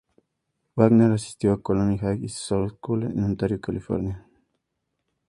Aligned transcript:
Wagner 0.77 1.11
asistió 1.11 1.53
a 1.53 1.61
Colony 1.61 1.99
High 1.99 2.27
School 2.27 3.03
en 3.03 3.23
Ontario, 3.23 3.61
California. 3.61 4.25